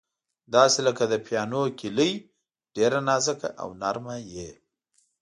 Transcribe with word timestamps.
داسې 0.55 0.79
لکه 0.87 1.03
د 1.07 1.13
پیانو 1.25 1.61
کیلۍ، 1.79 2.11
ډېره 2.75 2.99
نازکه 3.09 3.49
او 3.61 3.69
نرمه 3.81 4.15
یې. 4.33 4.51